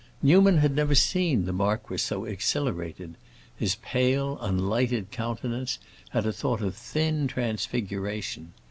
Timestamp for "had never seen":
0.57-1.45